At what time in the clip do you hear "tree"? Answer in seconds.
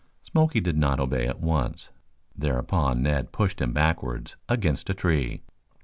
4.95-5.43